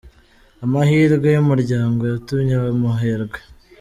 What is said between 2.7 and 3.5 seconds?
umuherwe